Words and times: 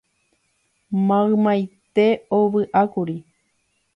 Maymaite 1.07 2.05
ovyʼákuri. 2.37 3.17